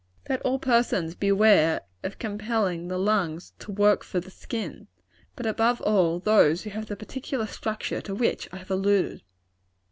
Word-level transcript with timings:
Let 0.27 0.41
all 0.41 0.57
persons 0.57 1.13
beware 1.13 1.81
of 2.01 2.17
compelling 2.17 2.87
the 2.87 2.97
lungs 2.97 3.53
to 3.59 3.71
work 3.71 4.03
for 4.03 4.19
the 4.19 4.31
skin; 4.31 4.87
but 5.35 5.45
above 5.45 5.79
all, 5.81 6.17
those 6.17 6.63
who 6.63 6.71
have 6.71 6.87
the 6.87 6.95
particular 6.95 7.45
structure 7.45 8.01
to 8.01 8.15
which 8.15 8.49
I 8.51 8.57
have 8.57 8.71
alluded. 8.71 9.21